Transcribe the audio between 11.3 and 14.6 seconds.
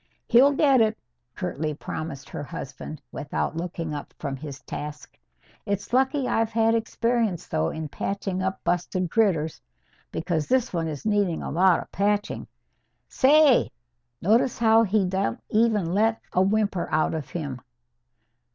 a lot of patching. Say! Notice